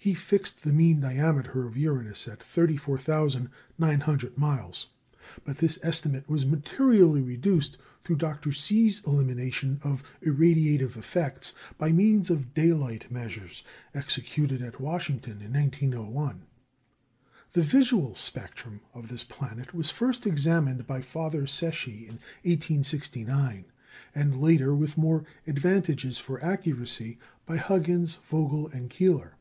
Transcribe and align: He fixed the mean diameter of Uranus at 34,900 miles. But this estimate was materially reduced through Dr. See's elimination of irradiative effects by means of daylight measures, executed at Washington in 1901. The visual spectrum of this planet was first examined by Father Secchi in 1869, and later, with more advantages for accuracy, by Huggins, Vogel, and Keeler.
He 0.00 0.14
fixed 0.14 0.62
the 0.62 0.72
mean 0.72 1.00
diameter 1.00 1.66
of 1.66 1.76
Uranus 1.76 2.28
at 2.28 2.42
34,900 2.42 4.38
miles. 4.38 4.86
But 5.44 5.58
this 5.58 5.78
estimate 5.82 6.26
was 6.30 6.46
materially 6.46 7.20
reduced 7.20 7.76
through 8.02 8.16
Dr. 8.16 8.52
See's 8.52 9.04
elimination 9.06 9.80
of 9.82 10.04
irradiative 10.24 10.96
effects 10.96 11.52
by 11.76 11.92
means 11.92 12.30
of 12.30 12.54
daylight 12.54 13.10
measures, 13.10 13.64
executed 13.92 14.62
at 14.62 14.80
Washington 14.80 15.42
in 15.42 15.52
1901. 15.52 16.44
The 17.52 17.60
visual 17.62 18.14
spectrum 18.14 18.80
of 18.94 19.08
this 19.08 19.24
planet 19.24 19.74
was 19.74 19.90
first 19.90 20.26
examined 20.26 20.86
by 20.86 21.02
Father 21.02 21.42
Secchi 21.46 22.02
in 22.06 22.20
1869, 22.44 23.66
and 24.14 24.40
later, 24.40 24.74
with 24.74 24.96
more 24.96 25.24
advantages 25.46 26.16
for 26.16 26.42
accuracy, 26.42 27.18
by 27.44 27.56
Huggins, 27.58 28.14
Vogel, 28.24 28.68
and 28.68 28.88
Keeler. 28.88 29.34